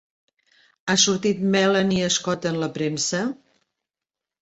[0.85, 3.25] Ha sortit Melanie Scott en la premsa?